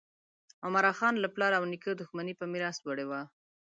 [0.65, 3.21] عمراخان له پلار او نیکه دښمني په میراث وړې وه.